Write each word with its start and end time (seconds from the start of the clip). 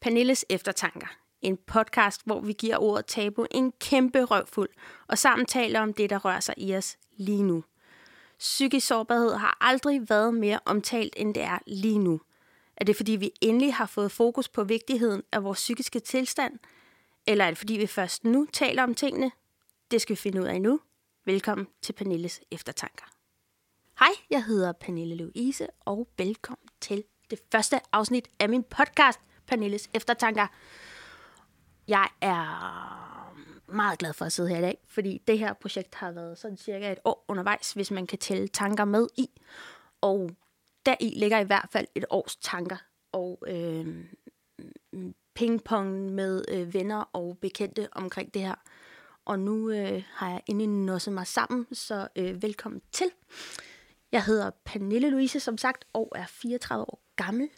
Pernilles 0.00 0.44
Eftertanker. 0.48 1.06
En 1.42 1.56
podcast, 1.66 2.22
hvor 2.24 2.40
vi 2.40 2.52
giver 2.52 2.76
ordet 2.76 3.06
tabu 3.06 3.46
en 3.50 3.72
kæmpe 3.72 4.24
røvfuld, 4.24 4.68
og 5.08 5.18
sammen 5.18 5.46
taler 5.46 5.80
om 5.80 5.92
det, 5.92 6.10
der 6.10 6.18
rører 6.18 6.40
sig 6.40 6.54
i 6.56 6.76
os 6.76 6.98
lige 7.16 7.42
nu. 7.42 7.64
Psykisk 8.38 8.86
sårbarhed 8.86 9.34
har 9.34 9.58
aldrig 9.60 10.10
været 10.10 10.34
mere 10.34 10.60
omtalt, 10.64 11.14
end 11.16 11.34
det 11.34 11.42
er 11.42 11.58
lige 11.66 11.98
nu. 11.98 12.20
Er 12.76 12.84
det 12.84 12.96
fordi, 12.96 13.12
vi 13.12 13.30
endelig 13.40 13.74
har 13.74 13.86
fået 13.86 14.12
fokus 14.12 14.48
på 14.48 14.64
vigtigheden 14.64 15.22
af 15.32 15.44
vores 15.44 15.58
psykiske 15.58 16.00
tilstand? 16.00 16.58
Eller 17.26 17.44
er 17.44 17.50
det 17.50 17.58
fordi, 17.58 17.74
vi 17.74 17.86
først 17.86 18.24
nu 18.24 18.46
taler 18.52 18.82
om 18.82 18.94
tingene? 18.94 19.30
Det 19.90 20.00
skal 20.00 20.16
vi 20.16 20.20
finde 20.20 20.40
ud 20.40 20.46
af 20.46 20.62
nu. 20.62 20.80
Velkommen 21.24 21.66
til 21.82 21.92
Pernilles 21.92 22.40
Eftertanker. 22.50 23.04
Hej, 23.98 24.12
jeg 24.30 24.44
hedder 24.44 24.72
Pernille 24.72 25.14
Louise, 25.14 25.66
og 25.80 26.08
velkommen 26.18 26.68
til 26.80 27.04
det 27.30 27.38
første 27.52 27.80
afsnit 27.92 28.28
af 28.38 28.48
min 28.48 28.62
podcast, 28.62 29.20
Pernilles 29.48 29.90
Eftertanker. 29.94 30.46
Jeg 31.88 32.08
er 32.20 33.34
meget 33.66 33.98
glad 33.98 34.12
for 34.12 34.24
at 34.24 34.32
sidde 34.32 34.48
her 34.48 34.58
i 34.58 34.60
dag, 34.60 34.78
fordi 34.88 35.22
det 35.26 35.38
her 35.38 35.52
projekt 35.52 35.94
har 35.94 36.12
været 36.12 36.38
sådan 36.38 36.56
cirka 36.56 36.92
et 36.92 36.98
år 37.04 37.24
undervejs, 37.28 37.72
hvis 37.72 37.90
man 37.90 38.06
kan 38.06 38.18
tælle 38.18 38.48
tanker 38.48 38.84
med 38.84 39.08
i. 39.16 39.30
Og 40.00 40.30
der 40.86 40.94
i 41.00 41.12
ligger 41.16 41.38
i 41.38 41.44
hvert 41.44 41.68
fald 41.72 41.86
et 41.94 42.04
års 42.10 42.36
tanker 42.36 42.76
og 43.12 43.44
øh, 43.46 44.04
pingpong 45.34 46.12
med 46.12 46.44
øh, 46.48 46.74
venner 46.74 47.04
og 47.12 47.38
bekendte 47.40 47.88
omkring 47.92 48.34
det 48.34 48.42
her. 48.42 48.54
Og 49.24 49.38
nu 49.38 49.70
øh, 49.70 50.02
har 50.12 50.30
jeg 50.30 50.42
endelig 50.46 50.68
nosset 50.68 51.14
mig 51.14 51.26
sammen, 51.26 51.66
så 51.72 52.08
øh, 52.16 52.42
velkommen 52.42 52.82
til. 52.92 53.06
Jeg 54.12 54.24
hedder 54.24 54.50
Pernille 54.64 55.10
Louise, 55.10 55.40
som 55.40 55.58
sagt, 55.58 55.84
og 55.92 56.12
er 56.14 56.26
34 56.26 56.82
år 56.82 57.02
gammel. 57.16 57.48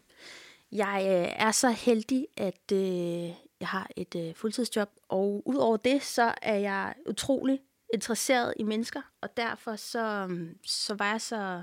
Jeg 0.73 1.03
øh, 1.07 1.47
er 1.47 1.51
så 1.51 1.71
heldig, 1.71 2.27
at 2.37 2.73
øh, 2.73 3.29
jeg 3.61 3.69
har 3.69 3.91
et 3.97 4.15
øh, 4.15 4.35
fuldtidsjob, 4.35 4.91
og 5.09 5.43
udover 5.47 5.77
det, 5.77 6.03
så 6.03 6.35
er 6.43 6.57
jeg 6.57 6.95
utrolig 7.07 7.61
interesseret 7.95 8.55
i 8.57 8.63
mennesker, 8.63 9.03
og 9.21 9.37
derfor 9.37 9.77
så, 9.77 10.27
øh, 10.31 10.55
så 10.65 10.95
var 10.95 11.11
jeg 11.11 11.21
så 11.21 11.63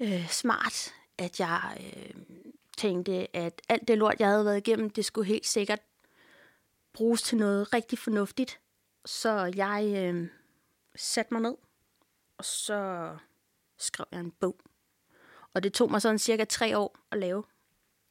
øh, 0.00 0.28
smart, 0.28 0.94
at 1.18 1.40
jeg 1.40 1.76
øh, 1.80 2.22
tænkte, 2.76 3.36
at 3.36 3.62
alt 3.68 3.88
det 3.88 3.98
lort, 3.98 4.20
jeg 4.20 4.28
havde 4.28 4.44
været 4.44 4.68
igennem, 4.68 4.90
det 4.90 5.04
skulle 5.04 5.26
helt 5.26 5.46
sikkert 5.46 5.80
bruges 6.92 7.22
til 7.22 7.38
noget 7.38 7.72
rigtig 7.74 7.98
fornuftigt. 7.98 8.60
Så 9.04 9.52
jeg 9.56 9.94
øh, 9.96 10.28
satte 10.96 11.34
mig 11.34 11.42
ned, 11.42 11.56
og 12.38 12.44
så 12.44 13.10
skrev 13.78 14.06
jeg 14.12 14.20
en 14.20 14.30
bog. 14.30 14.56
Og 15.54 15.62
det 15.62 15.72
tog 15.72 15.90
mig 15.90 16.02
sådan 16.02 16.18
cirka 16.18 16.44
tre 16.44 16.78
år 16.78 16.98
at 17.10 17.18
lave. 17.18 17.44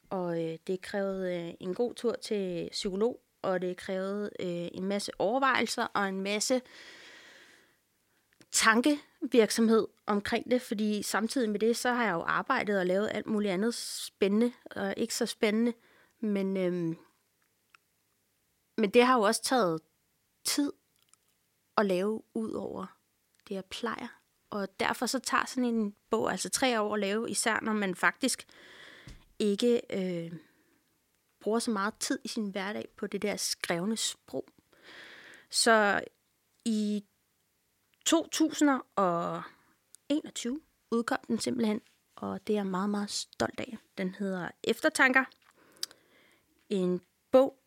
Og 0.09 0.43
øh, 0.43 0.57
det 0.67 0.81
krævede 0.81 1.35
øh, 1.35 1.53
en 1.59 1.73
god 1.73 1.93
tur 1.93 2.13
til 2.13 2.69
psykolog, 2.71 3.21
og 3.41 3.61
det 3.61 3.77
krævede 3.77 4.29
øh, 4.39 4.67
en 4.71 4.85
masse 4.85 5.11
overvejelser 5.19 5.83
og 5.83 6.09
en 6.09 6.21
masse 6.21 6.61
tankevirksomhed 8.51 9.87
omkring 10.05 10.51
det, 10.51 10.61
fordi 10.61 11.03
samtidig 11.03 11.49
med 11.49 11.59
det, 11.59 11.77
så 11.77 11.93
har 11.93 12.03
jeg 12.03 12.13
jo 12.13 12.21
arbejdet 12.21 12.79
og 12.79 12.85
lavet 12.85 13.09
alt 13.13 13.27
muligt 13.27 13.53
andet 13.53 13.73
spændende, 13.75 14.53
og 14.65 14.93
ikke 14.97 15.15
så 15.15 15.25
spændende, 15.25 15.73
men, 16.19 16.57
øhm, 16.57 16.97
men 18.77 18.89
det 18.89 19.05
har 19.05 19.15
jo 19.15 19.21
også 19.21 19.43
taget 19.43 19.81
tid 20.45 20.73
at 21.77 21.85
lave 21.85 22.23
ud 22.33 22.51
over 22.51 22.85
det, 23.47 23.55
jeg 23.55 23.65
plejer. 23.65 24.20
Og 24.51 24.79
derfor 24.79 25.05
så 25.05 25.19
tager 25.19 25.45
sådan 25.45 25.65
en 25.65 25.95
bog 26.09 26.31
altså 26.31 26.49
tre 26.49 26.81
år 26.81 26.93
at 26.93 26.99
lave, 26.99 27.29
især 27.29 27.59
når 27.61 27.73
man 27.73 27.95
faktisk 27.95 28.47
ikke 29.39 29.81
øh, 29.89 30.31
bruger 31.41 31.59
så 31.59 31.71
meget 31.71 31.93
tid 31.99 32.19
i 32.23 32.27
sin 32.27 32.49
hverdag 32.49 32.89
på 32.97 33.07
det 33.07 33.21
der 33.21 33.35
skrevne 33.35 33.97
sprog. 33.97 34.47
Så 35.49 36.01
i 36.65 37.05
2021 38.05 40.61
udkom 40.91 41.19
den 41.27 41.39
simpelthen, 41.39 41.81
og 42.15 42.47
det 42.47 42.53
er 42.53 42.57
jeg 42.57 42.67
meget, 42.67 42.89
meget 42.89 43.09
stolt 43.09 43.59
af. 43.59 43.77
Den 43.97 44.15
hedder 44.15 44.49
Eftertanker. 44.63 45.25
En 46.69 47.01
bog 47.31 47.57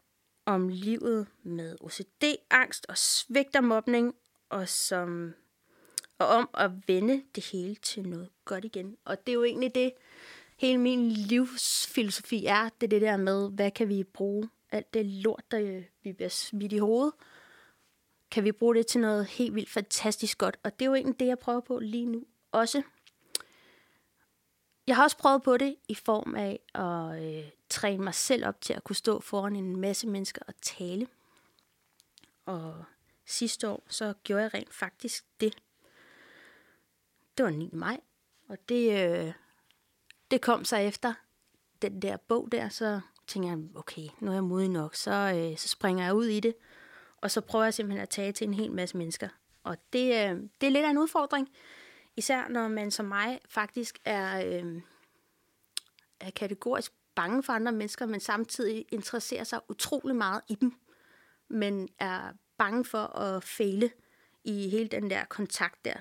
om 0.47 0.69
livet 0.69 1.27
med 1.43 1.77
OCD, 1.81 2.25
angst 2.51 2.87
og 2.89 2.99
svigt 2.99 3.57
og 3.57 3.65
mobning, 3.65 4.15
og, 4.49 4.69
som, 4.69 5.35
og 6.19 6.27
om 6.27 6.49
at 6.55 6.71
vende 6.87 7.23
det 7.35 7.45
hele 7.45 7.75
til 7.75 8.09
noget 8.09 8.29
godt 8.45 8.65
igen. 8.65 8.97
Og 9.05 9.27
det 9.27 9.33
er 9.33 9.35
jo 9.35 9.45
egentlig 9.45 9.75
det, 9.75 9.93
hele 10.57 10.79
min 10.79 11.11
livsfilosofi 11.11 12.47
er. 12.47 12.69
Det 12.81 12.87
er 12.87 12.91
det 12.91 13.03
der 13.03 13.17
med, 13.17 13.51
hvad 13.51 13.71
kan 13.71 13.89
vi 13.89 14.05
bruge 14.05 14.49
alt 14.73 14.95
det 14.95 15.07
lort, 15.07 15.43
der 15.51 15.61
øh, 15.61 15.85
vi 16.03 16.13
bliver 16.13 16.29
smidt 16.29 16.73
i 16.73 16.79
hovedet, 16.79 17.13
kan 18.31 18.45
vi 18.45 18.53
bruge 18.53 18.75
det 18.75 18.87
til 18.87 19.01
noget 19.01 19.27
helt 19.27 19.55
vildt 19.55 19.71
fantastisk 19.71 20.39
godt. 20.39 20.57
Og 20.63 20.79
det 20.79 20.85
er 20.85 20.89
jo 20.89 20.95
egentlig 20.95 21.21
det, 21.21 21.27
jeg 21.27 21.39
prøver 21.39 21.61
på 21.61 21.79
lige 21.79 22.07
nu 22.07 22.25
også. 22.53 22.83
Jeg 24.87 24.97
har 24.97 25.03
også 25.03 25.17
prøvet 25.17 25.43
på 25.43 25.57
det 25.57 25.77
i 25.89 25.95
form 25.95 26.35
af 26.35 26.61
at 26.75 27.25
øh, 27.25 27.51
træne 27.69 28.05
mig 28.05 28.15
selv 28.15 28.47
op 28.47 28.61
til 28.61 28.73
at 28.73 28.85
kunne 28.85 28.97
stå 28.97 29.21
foran 29.21 29.57
en 29.57 29.77
masse 29.77 30.07
mennesker 30.07 30.43
og 30.49 30.55
tale. 30.63 31.07
Og 32.47 32.85
sidste 33.27 33.69
år, 33.69 33.83
så 33.89 34.15
gjorde 34.25 34.43
jeg 34.43 34.55
rent 34.55 34.75
faktisk 34.75 35.25
det. 35.41 35.57
Det 37.37 37.45
var 37.45 37.51
9. 37.51 37.71
maj, 37.73 38.01
og 38.49 38.59
det, 38.69 39.11
øh, 39.11 39.33
det 40.31 40.41
kom 40.41 40.65
så 40.65 40.77
efter 40.77 41.15
den 41.83 42.03
der 42.03 42.17
bog 42.17 42.49
der, 42.53 42.69
så 42.69 43.01
tænker 43.27 43.49
jeg, 43.49 43.59
okay, 43.75 44.07
nu 44.21 44.31
er 44.31 44.35
jeg 44.35 44.45
modig 44.45 44.69
nok, 44.69 44.95
så, 44.95 45.11
øh, 45.37 45.59
så 45.59 45.69
springer 45.69 46.05
jeg 46.05 46.15
ud 46.15 46.27
i 46.27 46.41
det. 46.41 46.55
Og 47.17 47.31
så 47.31 47.41
prøver 47.41 47.65
jeg 47.65 47.75
simpelthen 47.75 48.03
at 48.03 48.09
tage 48.09 48.33
til 48.33 48.47
en 48.47 48.55
hel 48.55 48.73
masse 48.73 48.97
mennesker. 48.97 49.29
Og 49.63 49.77
det, 49.93 50.05
øh, 50.05 50.43
det 50.61 50.67
er 50.67 50.71
lidt 50.71 50.85
af 50.85 50.91
en 50.91 50.99
udfordring. 50.99 51.49
Især 52.17 52.49
når 52.49 52.69
man 52.69 52.91
som 52.91 53.07
mig 53.07 53.41
faktisk 53.49 53.99
er, 54.05 54.47
øh, 54.47 54.83
er 56.21 56.31
kategorisk 56.31 56.93
bange 57.15 57.43
for 57.43 57.53
andre 57.53 57.73
mennesker, 57.73 58.07
men 58.07 58.21
samtidig 58.21 58.85
interesserer 58.93 59.45
sig 59.45 59.61
utrolig 59.69 60.17
meget 60.17 60.43
i 60.49 60.55
dem. 60.55 60.75
Men 61.49 61.89
er 61.99 62.33
bange 62.59 62.85
for 62.85 62.99
at 62.99 63.45
fejle 63.45 63.91
i 64.45 64.69
hele 64.69 64.89
den 64.89 65.11
der 65.11 65.25
kontakt 65.25 65.85
der. 65.85 65.97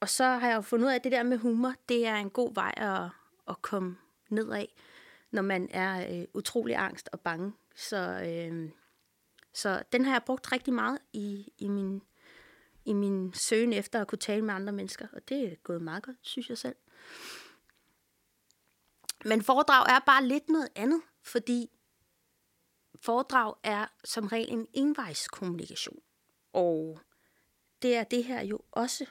Og 0.00 0.08
så 0.08 0.24
har 0.24 0.48
jeg 0.48 0.56
jo 0.56 0.60
fundet 0.60 0.86
ud 0.86 0.90
af, 0.90 0.94
at 0.94 1.04
det 1.04 1.12
der 1.12 1.22
med 1.22 1.38
humor, 1.38 1.74
det 1.88 2.06
er 2.06 2.16
en 2.16 2.30
god 2.30 2.54
vej 2.54 2.74
at, 2.76 3.10
at 3.48 3.62
komme 3.62 3.96
ned 4.30 4.50
af, 4.50 4.74
når 5.30 5.42
man 5.42 5.68
er 5.70 6.18
øh, 6.20 6.24
utrolig 6.34 6.76
angst 6.76 7.08
og 7.12 7.20
bange. 7.20 7.52
Så 7.74 7.96
øh, 7.96 8.70
så 9.58 9.82
den 9.92 10.04
har 10.04 10.12
jeg 10.12 10.22
brugt 10.26 10.52
rigtig 10.52 10.74
meget 10.74 10.98
i, 11.12 11.52
i, 11.58 11.68
min, 11.68 12.02
i 12.84 12.92
min 12.92 13.34
søgen 13.34 13.72
efter 13.72 14.00
at 14.00 14.08
kunne 14.08 14.18
tale 14.18 14.44
med 14.44 14.54
andre 14.54 14.72
mennesker, 14.72 15.06
og 15.12 15.28
det 15.28 15.52
er 15.52 15.56
gået 15.56 15.82
meget 15.82 16.02
godt, 16.02 16.16
synes 16.22 16.48
jeg 16.48 16.58
selv. 16.58 16.76
Men 19.24 19.42
foredrag 19.42 19.86
er 19.88 19.98
bare 20.06 20.26
lidt 20.26 20.48
noget 20.48 20.68
andet, 20.74 21.02
fordi 21.22 21.70
foredrag 23.00 23.54
er 23.62 23.86
som 24.04 24.26
regel 24.26 24.52
en 24.52 24.66
envejskommunikation. 24.72 25.98
Og 26.52 27.00
det 27.82 27.96
er 27.96 28.04
det 28.04 28.24
her 28.24 28.42
jo 28.42 28.60
også. 28.72 29.06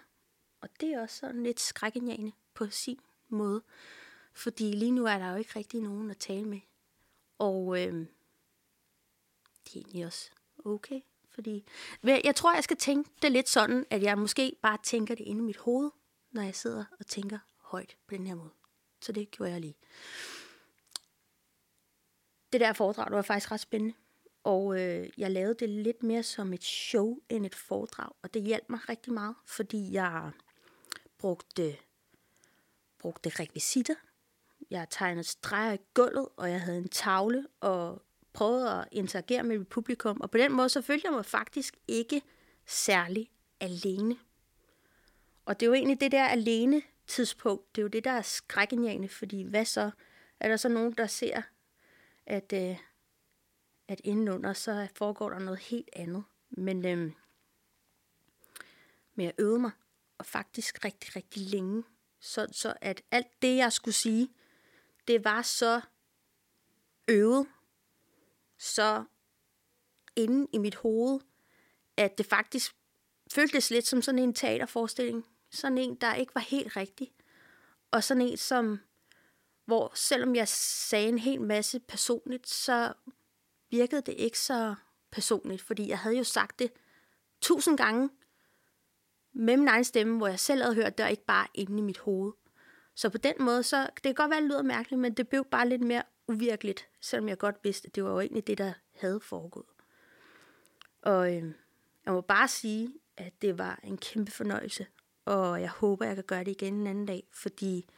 Og 0.62 0.70
det 0.80 0.94
er 0.94 1.02
også 1.02 1.16
sådan 1.16 1.44
lidt 1.44 1.60
skrækkenjagende 1.60 2.32
på 2.54 2.68
sin 2.70 3.00
måde. 3.28 3.64
Fordi 4.34 4.72
lige 4.72 4.92
nu 4.92 5.06
er 5.06 5.18
der 5.18 5.32
jo 5.32 5.36
ikke 5.36 5.52
rigtig 5.56 5.82
nogen 5.82 6.12
at 6.12 6.18
tale 6.18 6.46
med. 6.46 6.60
Og 7.38 7.82
øh, 7.82 7.94
det 9.64 9.76
er 9.76 9.80
egentlig 9.80 10.06
også 10.06 10.32
okay. 10.66 11.02
Fordi 11.30 11.66
jeg 12.04 12.36
tror, 12.36 12.54
jeg 12.54 12.64
skal 12.64 12.78
tænke 12.78 13.10
det 13.22 13.32
lidt 13.32 13.50
sådan, 13.50 13.86
at 13.90 14.04
jeg 14.04 14.18
måske 14.18 14.56
bare 14.62 14.78
tænker 14.84 15.16
det 15.16 15.24
inde 15.24 15.40
i 15.40 15.46
mit 15.46 15.58
hoved, 15.58 15.92
når 16.32 16.42
jeg 16.42 16.56
sidder 16.56 16.86
og 17.00 17.06
tænker 17.06 17.40
højt 17.58 17.98
på 18.08 18.16
den 18.16 18.28
her 18.28 18.36
måde. 18.36 18.52
Så 19.02 19.12
det 19.12 19.32
gjorde 19.32 19.52
jeg 19.52 19.62
lige. 19.62 19.76
Det 22.52 22.62
der 22.62 22.74
foredrag, 22.74 23.06
det 23.06 23.16
var 23.16 23.22
faktisk 23.22 23.52
ret 23.52 23.60
spændende. 23.60 23.96
Og 24.44 24.82
øh, 24.82 25.10
jeg 25.18 25.32
lavede 25.32 25.56
det 25.60 25.70
lidt 25.70 26.04
mere 26.04 26.24
som 26.24 26.54
et 26.54 26.64
show 26.64 27.18
end 27.30 27.46
et 27.46 27.56
foredrag. 27.56 28.10
Og 28.22 28.34
det 28.34 28.44
hjalp 28.44 28.70
mig 28.70 28.90
rigtig 28.90 29.14
meget, 29.14 29.36
fordi 29.46 29.92
jeg 29.92 30.32
brugte, 31.20 31.78
brugte 33.00 33.30
rekvisitter. 33.30 33.96
Jeg 34.70 34.88
tegnede 34.90 35.24
streger 35.24 35.74
i 35.74 35.78
gulvet, 35.94 36.28
og 36.38 36.52
jeg 36.52 36.62
havde 36.62 36.78
en 36.78 36.90
tavle 36.90 37.48
og 37.60 38.02
prøvede 38.34 38.72
at 38.72 38.88
interagere 38.92 39.44
med 39.44 39.58
mit 39.58 39.68
publikum, 39.68 40.22
og 40.22 40.32
på 40.32 40.38
den 40.38 40.52
måde 40.52 40.70
så 40.70 40.82
følte 40.82 41.06
jeg 41.06 41.14
mig 41.14 41.26
faktisk 41.26 41.78
ikke 41.88 42.22
særlig 42.66 43.32
alene. 43.60 44.18
Og 45.46 45.60
det 45.60 45.66
er 45.66 45.68
jo 45.68 45.74
egentlig 45.74 46.00
det 46.00 46.12
der 46.12 46.26
alene 46.26 46.82
tidspunkt, 47.08 47.76
det 47.76 47.82
er 47.82 47.84
jo 47.84 47.88
det, 47.88 48.04
der 48.04 48.12
er 48.12 48.22
skrækkenjagende, 48.22 49.10
fordi 49.10 49.44
hvad 49.44 49.66
så? 49.66 49.92
Er 50.40 50.50
der 50.50 50.58
så 50.58 50.70
nogen, 50.70 50.92
der 50.92 51.08
ser, 51.08 51.42
at, 52.26 52.54
øh, 52.54 52.78
at 53.88 54.02
indenunder, 54.04 54.54
så 54.54 54.88
foregår 54.96 55.30
der 55.30 55.40
noget 55.40 55.60
helt 55.60 55.90
andet. 55.94 56.24
Men, 56.50 56.86
øh, 56.86 57.12
men 59.16 59.26
jeg 59.26 59.34
øvede 59.38 59.60
mig, 59.60 59.72
og 60.18 60.26
faktisk 60.26 60.86
rigtig, 60.86 61.16
rigtig 61.16 61.42
længe. 61.42 61.84
Så, 62.20 62.48
så 62.52 62.74
at 62.82 63.02
alt 63.12 63.42
det, 63.42 63.58
jeg 63.58 63.74
skulle 63.74 63.96
sige, 63.96 64.30
det 65.08 65.24
var 65.24 65.42
så 65.42 65.82
øvet 67.08 67.48
så 68.58 69.04
inde 70.16 70.48
i 70.54 70.58
mit 70.58 70.76
hoved, 70.76 71.20
at 71.98 72.18
det 72.18 72.26
faktisk 72.26 72.76
føltes 73.32 73.70
lidt 73.70 73.88
som 73.88 74.02
sådan 74.02 74.20
en 74.20 74.34
teaterforestilling. 74.34 75.26
Sådan 75.52 75.78
en, 75.78 75.96
der 75.96 76.16
ikke 76.16 76.36
var 76.36 76.42
helt 76.42 76.76
rigtig. 76.76 77.14
Og 77.92 78.04
sådan 78.04 78.22
en, 78.22 78.38
som, 78.38 78.80
hvor 79.66 79.92
selvom 79.96 80.36
jeg 80.36 80.48
sagde 80.48 81.10
en 81.10 81.20
hel 81.20 81.42
masse 81.42 81.80
personligt, 81.80 82.50
så 82.50 82.94
virkede 83.70 84.02
det 84.02 84.14
ikke 84.14 84.40
så 84.40 84.76
personligt, 85.12 85.62
fordi 85.62 85.90
jeg 85.90 86.00
havde 86.00 86.18
jo 86.18 86.24
sagt 86.24 86.60
det 86.60 86.72
tusind 87.42 87.78
gange 87.78 88.10
med 89.38 89.58
min 89.58 89.68
egen 89.68 89.84
stemme, 89.84 90.18
hvor 90.18 90.28
jeg 90.28 90.40
selv 90.40 90.62
havde 90.62 90.76
hørt 90.76 90.98
det, 90.98 91.06
og 91.06 91.12
ikke 91.12 91.26
bare 91.26 91.48
inde 91.54 91.78
i 91.78 91.82
mit 91.82 91.98
hoved. 91.98 92.34
Så 92.96 93.10
på 93.10 93.18
den 93.18 93.34
måde, 93.40 93.64
så 93.64 93.82
det 93.96 94.04
kan 94.04 94.14
godt 94.14 94.32
være, 94.32 94.42
det 94.42 94.50
lyder 94.50 94.62
mærkeligt, 94.62 95.02
men 95.02 95.14
det 95.14 95.28
blev 95.28 95.46
bare 95.46 95.70
lidt 95.70 95.82
mere 95.82 96.04
uvirkeligt, 96.28 96.88
selvom 97.02 97.30
jeg 97.30 97.38
godt 97.38 97.56
vidste, 97.64 97.88
at 97.88 97.96
det 97.96 98.04
var 98.04 98.10
jo 98.10 98.20
egentlig 98.20 98.48
det, 98.48 98.58
der 98.58 98.74
havde 98.96 99.20
foregået. 99.20 99.66
Og 101.02 101.36
øh, 101.36 101.44
jeg 102.06 102.14
må 102.14 102.22
bare 102.22 102.48
sige, 102.48 102.94
at 103.18 103.42
det 103.42 103.58
var 103.58 103.80
en 103.84 103.98
kæmpe 103.98 104.32
fornøjelse, 104.32 104.88
og 105.26 105.62
jeg 105.62 105.70
håber, 105.70 106.06
jeg 106.06 106.16
kan 106.16 106.24
gøre 106.24 106.44
det 106.44 106.52
igen 106.52 106.74
en 106.74 106.88
anden 106.88 107.06
dag, 107.06 107.28
fordi 107.32 107.90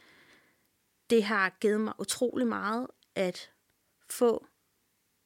det 1.10 1.24
har 1.24 1.56
givet 1.60 1.80
mig 1.80 1.92
utrolig 1.98 2.46
meget 2.46 2.86
at 3.14 3.50
få 4.10 4.46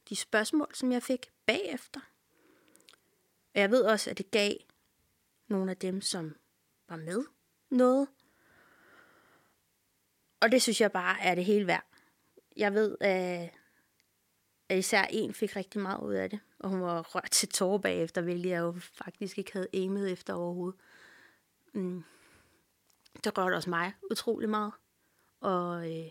de 0.09 0.17
spørgsmål, 0.17 0.75
som 0.75 0.93
jeg 0.93 1.03
fik 1.03 1.31
bagefter. 1.47 2.01
Og 3.55 3.61
jeg 3.61 3.71
ved 3.71 3.83
også, 3.83 4.11
at 4.11 4.19
det 4.19 4.31
gav 4.31 4.53
nogle 5.49 5.71
af 5.71 5.77
dem, 5.77 6.01
som 6.01 6.37
var 6.89 6.97
med 6.97 7.25
noget. 7.71 8.09
Og 10.41 10.53
det 10.53 10.63
synes 10.63 10.81
jeg 10.81 10.93
bare 10.93 11.21
er 11.21 11.35
det 11.35 11.45
hele 11.45 11.67
værd. 11.67 11.85
Jeg 12.57 12.75
ved, 12.75 12.97
øh, 13.03 13.49
at 14.69 14.79
især 14.79 15.03
en 15.11 15.35
fik 15.35 15.57
rigtig 15.57 15.81
meget 15.81 16.01
ud 16.01 16.15
af 16.15 16.31
det, 16.31 16.41
og 16.59 16.71
hun 16.71 16.83
var 16.83 17.03
rørt 17.03 17.31
til 17.31 17.49
tårer 17.49 17.79
bagefter, 17.79 18.23
hvilket 18.23 18.51
jeg 18.51 18.61
jo 18.61 18.75
faktisk 18.93 19.39
ikke 19.39 19.53
havde 19.53 19.69
aimet 19.75 20.13
efter 20.13 20.35
overhovedet. 20.35 20.81
Mm. 21.73 22.05
Det 23.25 23.39
rørte 23.39 23.55
også 23.55 23.71
mig 23.71 23.93
utrolig 24.11 24.49
meget. 24.49 24.73
Og 25.41 25.93
øh, 25.93 26.11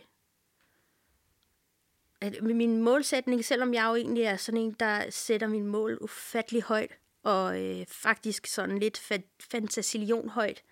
at 2.21 2.43
min 2.43 2.81
målsætning, 2.81 3.45
selvom 3.45 3.73
jeg 3.73 3.85
jo 3.89 3.95
egentlig 3.95 4.23
er 4.23 4.37
sådan 4.37 4.61
en, 4.61 4.71
der 4.71 5.09
sætter 5.09 5.47
min 5.47 5.65
mål 5.67 5.97
ufattelig 6.01 6.63
højt, 6.63 6.97
og 7.23 7.61
øh, 7.63 7.85
faktisk 7.85 8.47
sådan 8.47 8.77
lidt 8.77 9.11
fa- 9.11 9.47
fantasilion 9.51 10.29
højt, 10.29 10.63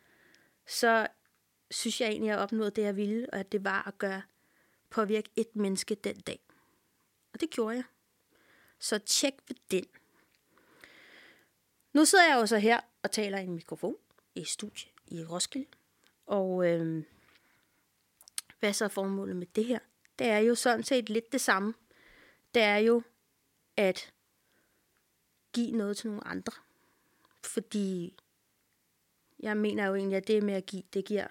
så 0.68 1.08
synes 1.72 2.02
jeg 2.02 2.10
egentlig, 2.10 2.32
at 2.32 2.36
jeg 2.36 2.44
opnåede 2.44 2.72
det, 2.72 2.82
jeg 2.82 2.96
ville, 2.96 3.30
og 3.34 3.40
at 3.40 3.52
det 3.52 3.64
var 3.64 3.88
at 3.88 3.98
gøre 3.98 4.22
påvirke 4.90 5.30
et 5.36 5.56
menneske 5.56 5.96
den 5.96 6.20
dag. 6.20 6.40
Og 7.34 7.42
det 7.42 7.50
gjorde 7.50 7.76
jeg. 7.76 7.84
Så 8.80 9.00
tjek 9.00 9.34
ved 9.48 9.56
den. 9.72 9.86
Nu 11.94 12.06
sidder 12.06 12.28
jeg 12.28 12.36
jo 12.36 12.46
så 12.46 12.58
her 12.58 12.80
og 13.04 13.12
taler 13.12 13.38
i 13.38 13.44
en 13.44 13.54
mikrofon 13.54 13.96
i 14.36 14.44
studie 14.44 14.90
i 15.08 15.24
Roskilde. 15.24 15.68
Og 16.26 16.68
øh, 16.68 17.04
hvad 18.60 18.74
så 18.74 18.86
er 18.86 18.90
formålet 18.90 19.36
med 19.36 19.48
det 19.48 19.66
her? 19.66 19.80
Det 20.20 20.28
er 20.28 20.38
jo 20.38 20.56
sådan 20.56 20.84
set 20.84 21.10
lidt 21.10 21.32
det 21.32 21.42
samme. 21.42 21.74
Det 22.54 22.62
er 22.62 22.78
jo 22.78 23.04
at 23.78 24.14
give 25.54 25.72
noget 25.72 25.98
til 25.98 26.08
nogle 26.08 26.28
andre. 26.28 26.54
Fordi 27.44 28.18
jeg 29.40 29.58
mener 29.58 29.88
jo 29.88 29.96
egentlig, 29.96 30.18
at 30.18 30.28
det 30.28 30.44
med 30.44 30.54
at 30.54 30.66
give, 30.66 30.84
det 30.94 31.06
giver 31.06 31.28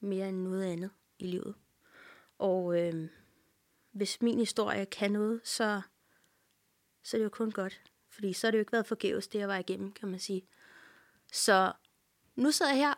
mere 0.00 0.28
end 0.28 0.42
noget 0.42 0.64
andet 0.64 0.90
i 1.18 1.26
livet. 1.26 1.54
Og 2.38 2.80
øh, 2.80 3.08
hvis 3.92 4.22
min 4.22 4.38
historie 4.38 4.86
kan 4.86 5.12
noget, 5.12 5.40
så, 5.44 5.80
så 7.02 7.16
er 7.16 7.18
det 7.18 7.24
jo 7.24 7.30
kun 7.30 7.50
godt. 7.50 7.82
Fordi 8.08 8.32
så 8.32 8.46
har 8.46 8.50
det 8.50 8.58
jo 8.58 8.62
ikke 8.62 8.72
været 8.72 8.86
forgæves, 8.86 9.28
det 9.28 9.38
jeg 9.38 9.48
var 9.48 9.58
igennem, 9.58 9.92
kan 9.92 10.08
man 10.08 10.20
sige. 10.20 10.46
Så 11.32 11.72
nu 12.36 12.50
sidder 12.50 12.72
jeg 12.72 12.78
her 12.78 12.94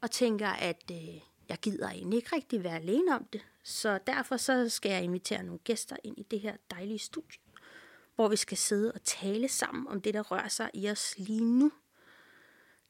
og 0.00 0.10
tænker, 0.10 0.48
at 0.48 0.90
øh, 0.92 1.20
jeg 1.48 1.58
gider 1.62 1.88
egentlig 1.88 2.16
ikke 2.16 2.36
rigtig 2.36 2.64
være 2.64 2.76
alene 2.76 3.14
om 3.14 3.24
det. 3.24 3.46
Så 3.62 3.98
derfor 4.06 4.36
så 4.36 4.68
skal 4.68 4.90
jeg 4.92 5.02
invitere 5.02 5.42
nogle 5.42 5.58
gæster 5.58 5.96
ind 6.04 6.18
i 6.18 6.22
det 6.22 6.40
her 6.40 6.56
dejlige 6.70 6.98
studie, 6.98 7.40
hvor 8.18 8.28
vi 8.28 8.36
skal 8.36 8.56
sidde 8.58 8.92
og 8.92 9.02
tale 9.02 9.48
sammen 9.48 9.88
om 9.88 10.00
det, 10.00 10.14
der 10.14 10.22
rører 10.22 10.48
sig 10.48 10.70
i 10.74 10.90
os 10.90 11.18
lige 11.18 11.44
nu. 11.44 11.72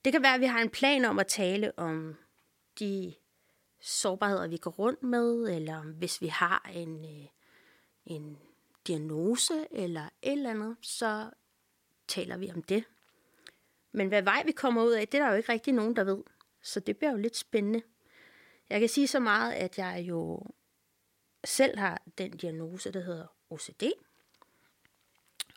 Det 0.05 0.13
kan 0.13 0.23
være, 0.23 0.35
at 0.35 0.41
vi 0.41 0.47
har 0.47 0.61
en 0.61 0.71
plan 0.71 1.05
om 1.05 1.19
at 1.19 1.27
tale 1.27 1.79
om 1.79 2.17
de 2.79 3.15
sårbarheder, 3.81 4.49
vi 4.49 4.57
går 4.57 4.71
rundt 4.71 5.03
med, 5.03 5.57
eller 5.57 5.83
hvis 5.83 6.23
vi 6.23 6.27
har 6.27 6.71
en, 6.75 7.05
øh, 7.05 7.27
en 8.07 8.39
diagnose 8.87 9.67
eller 9.71 10.05
et 10.23 10.33
eller 10.33 10.51
andet, 10.51 10.77
så 10.83 11.31
taler 12.09 12.37
vi 12.37 12.51
om 12.51 12.63
det. 12.63 12.85
Men 13.93 14.09
hvad 14.09 14.23
vej 14.23 14.43
vi 14.47 14.53
kommer 14.53 14.85
ud 14.85 14.93
af, 14.93 15.09
det 15.09 15.21
er 15.21 15.25
der 15.25 15.31
jo 15.31 15.37
ikke 15.37 15.53
rigtig 15.53 15.75
nogen, 15.75 15.97
der 15.97 16.05
ved. 16.05 16.23
Så 16.63 16.81
det 16.81 16.97
bliver 16.97 17.11
jo 17.11 17.17
lidt 17.17 17.37
spændende. 17.37 17.83
Jeg 18.71 18.81
kan 18.81 18.89
sige 18.89 19.09
så 19.09 19.21
meget, 19.21 19.53
at 19.53 19.79
jeg 19.79 20.05
jo 20.09 20.47
selv 21.45 21.79
har 21.79 22.03
den 22.19 22.37
diagnose, 22.37 22.93
der 22.93 23.01
hedder 23.01 23.27
OCD. 23.51 23.83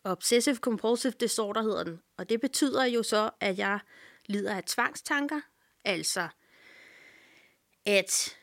Obsessive 0.03 0.55
Compulsive 0.55 1.13
Disorder 1.19 1.61
hedder 1.61 1.83
den. 1.83 2.01
Og 2.17 2.29
det 2.29 2.41
betyder 2.41 2.85
jo 2.85 3.03
så, 3.03 3.29
at 3.39 3.57
jeg 3.57 3.79
lider 4.25 4.55
af 4.55 4.63
tvangstanker. 4.63 5.41
Altså, 5.83 6.27
at 7.85 8.37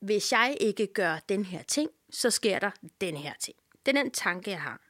hvis 0.00 0.32
jeg 0.32 0.56
ikke 0.60 0.86
gør 0.86 1.18
den 1.28 1.44
her 1.44 1.62
ting, 1.62 1.90
så 2.10 2.30
sker 2.30 2.58
der 2.58 2.70
den 3.00 3.16
her 3.16 3.34
ting. 3.40 3.56
Det 3.86 3.96
er 3.96 4.02
den 4.02 4.10
tanke, 4.10 4.50
jeg 4.50 4.62
har. 4.62 4.80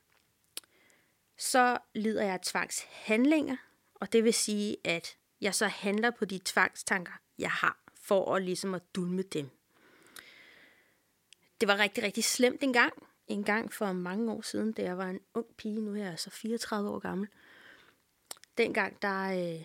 Så 1.37 1.79
lider 1.95 2.23
jeg 2.23 2.33
af 2.33 2.41
tvangshandlinger, 2.41 3.57
og 3.95 4.13
det 4.13 4.25
vil 4.25 4.35
sige, 4.35 4.77
at 4.85 5.17
jeg 5.41 5.55
så 5.55 5.67
handler 5.67 6.11
på 6.11 6.25
de 6.25 6.41
tvangstanker, 6.45 7.13
jeg 7.39 7.51
har, 7.51 7.79
for 7.95 8.35
at 8.35 8.43
ligesom 8.43 8.75
at 8.75 8.83
dulme 8.95 9.23
dem. 9.23 9.51
Det 11.61 11.69
var 11.69 11.79
rigtig, 11.79 12.05
rigtig 12.05 12.25
slemt 12.25 12.63
engang. 12.63 13.09
En 13.29 13.45
gang 13.45 13.73
for 13.73 13.93
mange 13.93 14.33
år 14.33 14.43
siden, 14.43 14.73
da 14.73 14.83
jeg 14.83 14.99
var 14.99 15.07
en 15.07 15.21
ung 15.35 15.47
pige, 15.57 15.81
nu 15.81 15.93
er 15.93 15.97
jeg 15.97 16.11
altså 16.11 16.31
34 16.31 16.91
år 16.91 16.99
gammel. 16.99 17.29
Dengang, 18.59 19.03
der, 19.03 19.31
øh, 19.31 19.65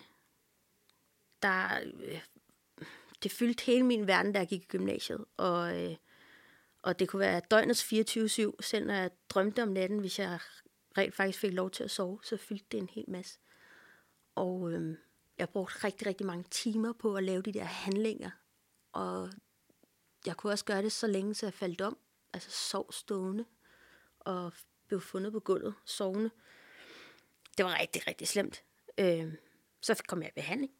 der 1.41 1.79
øh, 1.93 2.21
det 3.23 3.31
fyldte 3.31 3.65
hele 3.65 3.85
min 3.85 4.07
verden, 4.07 4.33
da 4.33 4.39
jeg 4.39 4.47
gik 4.47 4.63
i 4.63 4.67
gymnasiet. 4.67 5.25
Og, 5.37 5.83
øh, 5.83 5.95
og 6.81 6.99
det 6.99 7.09
kunne 7.09 7.19
være 7.19 7.41
døgnets 7.51 7.93
24-7, 7.93 8.51
selv 8.61 8.85
når 8.85 8.93
jeg 8.93 9.11
drømte 9.29 9.63
om 9.63 9.69
natten, 9.69 9.99
hvis 9.99 10.19
jeg 10.19 10.39
rent 10.97 11.15
faktisk 11.15 11.39
fik 11.39 11.53
lov 11.53 11.71
til 11.71 11.83
at 11.83 11.91
sove, 11.91 12.19
så 12.23 12.37
fyldte 12.37 12.65
det 12.71 12.77
en 12.77 12.89
hel 12.89 13.05
masse. 13.07 13.39
Og 14.35 14.71
øh, 14.71 14.97
jeg 15.37 15.49
brugte 15.49 15.75
rigtig, 15.83 16.07
rigtig 16.07 16.25
mange 16.25 16.43
timer 16.51 16.93
på 16.93 17.15
at 17.15 17.23
lave 17.23 17.41
de 17.41 17.53
der 17.53 17.63
handlinger. 17.63 18.31
Og 18.91 19.29
jeg 20.25 20.37
kunne 20.37 20.53
også 20.53 20.65
gøre 20.65 20.81
det 20.81 20.91
så 20.91 21.07
længe, 21.07 21.35
så 21.35 21.45
jeg 21.45 21.53
faldt 21.53 21.81
om. 21.81 21.97
Altså 22.33 22.51
sov 22.51 22.91
stående 22.91 23.45
og 24.25 24.53
blev 24.87 25.01
fundet 25.01 25.31
på 25.31 25.39
gulvet 25.39 25.75
sovende. 25.85 26.31
Det 27.57 27.65
var 27.65 27.79
rigtig, 27.79 28.07
rigtig 28.07 28.27
slemt. 28.27 28.63
Øh, 28.97 29.33
så 29.81 30.03
kom 30.07 30.21
jeg 30.21 30.29
i 30.29 30.33
behandling. 30.35 30.71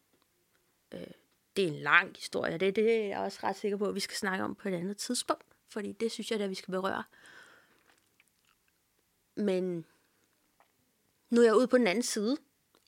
Øh, 0.94 1.06
det 1.56 1.64
er 1.64 1.68
en 1.68 1.78
lang 1.78 2.16
historie, 2.16 2.58
det, 2.58 2.76
det 2.76 2.92
er 2.92 3.06
jeg 3.06 3.18
også 3.18 3.38
ret 3.42 3.56
sikker 3.56 3.78
på, 3.78 3.88
at 3.88 3.94
vi 3.94 4.00
skal 4.00 4.16
snakke 4.16 4.44
om 4.44 4.54
på 4.54 4.68
et 4.68 4.74
andet 4.74 4.96
tidspunkt. 4.96 5.44
Fordi 5.68 5.92
det 5.92 6.12
synes 6.12 6.30
jeg, 6.30 6.40
at 6.40 6.50
vi 6.50 6.54
skal 6.54 6.72
berøre. 6.72 7.04
Men 9.36 9.86
nu 11.30 11.40
er 11.40 11.44
jeg 11.44 11.56
ude 11.56 11.68
på 11.68 11.78
den 11.78 11.86
anden 11.86 12.02
side, 12.02 12.36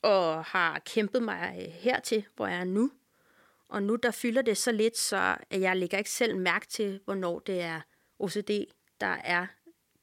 og 0.01 0.45
har 0.45 0.79
kæmpet 0.79 1.23
mig 1.23 1.73
hertil, 1.79 2.25
hvor 2.35 2.47
jeg 2.47 2.59
er 2.59 2.63
nu. 2.63 2.91
Og 3.69 3.83
nu 3.83 3.95
der 3.95 4.11
fylder 4.11 4.41
det 4.41 4.57
så 4.57 4.71
lidt, 4.71 4.97
så 4.97 5.37
at 5.49 5.61
jeg 5.61 5.77
lægger 5.77 5.97
ikke 5.97 6.11
selv 6.11 6.37
mærke 6.37 6.67
til, 6.67 7.01
hvornår 7.05 7.39
det 7.39 7.61
er 7.61 7.81
OCD, 8.19 8.51
der 9.01 9.07
er 9.07 9.47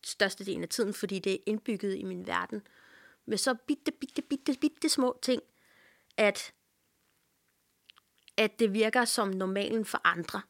størstedelen 0.06 0.62
af 0.62 0.68
tiden, 0.68 0.94
fordi 0.94 1.18
det 1.18 1.32
er 1.32 1.38
indbygget 1.46 1.96
i 1.96 2.02
min 2.02 2.26
verden. 2.26 2.66
Med 3.26 3.38
så 3.38 3.54
bitte, 3.54 3.92
bitte, 3.92 4.22
bitte, 4.22 4.58
bitte 4.60 4.88
små 4.88 5.18
ting, 5.22 5.42
at, 6.16 6.54
at 8.36 8.58
det 8.58 8.72
virker 8.72 9.04
som 9.04 9.28
normalen 9.28 9.84
for 9.84 10.00
andre. 10.04 10.42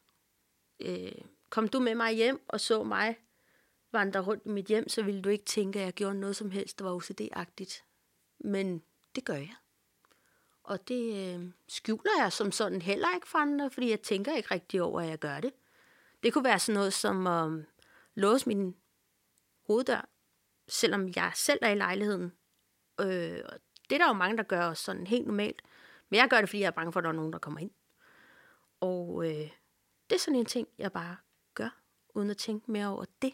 Øh, 0.79 1.11
kom 1.49 1.67
du 1.67 1.79
med 1.79 1.95
mig 1.95 2.13
hjem 2.13 2.45
og 2.47 2.59
så 2.59 2.83
mig 2.83 3.17
vandre 3.91 4.19
rundt 4.19 4.45
i 4.45 4.49
mit 4.49 4.65
hjem, 4.65 4.89
så 4.89 5.03
ville 5.03 5.21
du 5.21 5.29
ikke 5.29 5.45
tænke, 5.45 5.79
at 5.79 5.85
jeg 5.85 5.93
gjorde 5.93 6.19
noget 6.19 6.35
som 6.35 6.51
helst, 6.51 6.79
der 6.79 6.85
var 6.85 6.95
OCD-agtigt. 6.95 7.83
Men 8.39 8.83
det 9.15 9.25
gør 9.25 9.33
jeg. 9.33 9.55
Og 10.63 10.87
det 10.87 11.35
øh, 11.35 11.49
skjuler 11.67 12.21
jeg 12.21 12.33
som 12.33 12.51
sådan 12.51 12.81
heller 12.81 13.15
ikke 13.15 13.27
fra 13.27 13.41
andre, 13.41 13.71
fordi 13.71 13.89
jeg 13.89 14.01
tænker 14.01 14.35
ikke 14.35 14.51
rigtig 14.51 14.81
over, 14.81 15.01
at 15.01 15.09
jeg 15.09 15.19
gør 15.19 15.39
det. 15.39 15.53
Det 16.23 16.33
kunne 16.33 16.43
være 16.43 16.59
sådan 16.59 16.77
noget 16.79 16.93
som 16.93 17.27
at 17.27 17.51
øh, 17.51 17.63
låse 18.15 18.47
min 18.47 18.75
hoveddør, 19.67 20.09
selvom 20.67 21.09
jeg 21.15 21.31
selv 21.35 21.59
er 21.61 21.69
i 21.69 21.75
lejligheden. 21.75 22.31
Øh, 23.01 23.39
og 23.45 23.59
det 23.89 23.95
er 23.95 23.97
der 23.97 24.07
jo 24.07 24.13
mange, 24.13 24.37
der 24.37 24.43
gør 24.43 24.73
sådan 24.73 25.07
helt 25.07 25.25
normalt. 25.25 25.61
Men 26.09 26.17
jeg 26.17 26.29
gør 26.29 26.39
det, 26.39 26.49
fordi 26.49 26.59
jeg 26.59 26.67
er 26.67 26.71
bange 26.71 26.91
for, 26.91 26.99
at 26.99 27.03
der 27.03 27.09
er 27.09 27.13
nogen, 27.13 27.33
der 27.33 27.39
kommer 27.39 27.59
ind. 27.59 27.71
Og 28.79 29.25
øh, 29.25 29.49
det 30.09 30.15
er 30.15 30.19
sådan 30.19 30.39
en 30.39 30.45
ting, 30.45 30.67
jeg 30.77 30.91
bare 30.91 31.17
gør, 31.53 31.81
uden 32.15 32.29
at 32.29 32.37
tænke 32.37 32.71
mere 32.71 32.87
over 32.87 33.05
det. 33.21 33.33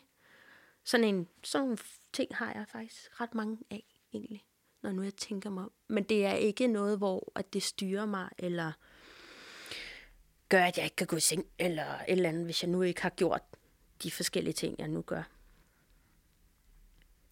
Sådan 0.84 1.16
en 1.16 1.28
sådan 1.44 1.66
nogle 1.66 1.78
ting 2.14 2.36
har 2.36 2.54
jeg 2.54 2.66
faktisk 2.72 3.22
ret 3.22 3.36
mange 3.36 3.58
af, 3.72 3.84
egentlig, 4.14 4.46
når 4.82 4.92
nu 4.92 5.02
jeg 5.02 5.16
tænker 5.16 5.50
mig 5.50 5.64
om. 5.64 5.72
Men 5.88 6.04
det 6.04 6.26
er 6.26 6.34
ikke 6.34 6.68
noget, 6.68 6.98
hvor 6.98 7.32
at 7.36 7.54
det 7.54 7.64
styrer 7.64 8.06
mig, 8.06 8.30
eller 8.38 8.72
gør, 10.50 10.64
at 10.64 10.78
jeg 10.78 10.86
ikke 10.86 10.96
kan 10.96 11.08
gå 11.08 11.16
i 11.16 11.20
seng, 11.20 11.46
eller 11.60 11.86
et 11.86 12.04
eller 12.08 12.30
andet, 12.30 12.46
hvis 12.46 12.64
jeg 12.64 12.72
nu 12.72 12.82
ikke 12.82 13.02
har 13.02 13.10
gjort 13.10 13.42
de 14.04 14.12
forskellige 14.12 14.54
ting, 14.54 14.76
jeg 14.80 14.88
nu 14.88 15.02
gør. 15.02 15.24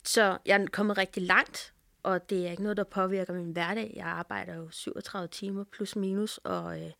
Så 0.04 0.38
jeg 0.46 0.62
er 0.62 0.68
kommet 0.72 0.98
rigtig 0.98 1.24
langt, 1.24 1.74
og 2.04 2.30
det 2.30 2.48
er 2.48 2.52
ikke 2.52 2.64
noget, 2.64 2.78
der 2.78 2.84
påvirker 2.84 3.34
min 3.34 3.52
hverdag. 3.52 3.94
Jeg 3.96 4.06
arbejder 4.06 4.56
jo 4.56 4.70
37 4.70 5.28
timer 5.28 5.64
plus 5.64 5.96
minus, 5.96 6.38
og 6.38 6.82
øh, 6.82 6.92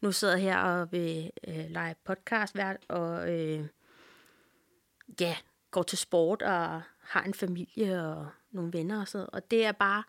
nu 0.00 0.12
sidder 0.12 0.34
jeg 0.34 0.42
her 0.42 0.58
og 0.58 0.92
vil 0.92 1.30
øh, 1.48 1.64
lege 1.68 1.94
podcast 2.04 2.54
hvert, 2.54 2.76
og 2.88 3.32
øh, 3.32 3.66
ja, 5.20 5.36
går 5.70 5.82
til 5.82 5.98
sport 5.98 6.42
og 6.42 6.82
har 7.00 7.22
en 7.22 7.34
familie 7.34 8.02
og 8.04 8.28
nogle 8.50 8.72
venner 8.72 9.00
og 9.00 9.08
sådan. 9.08 9.28
Og 9.32 9.50
det 9.50 9.64
er 9.64 9.72
bare, 9.72 10.02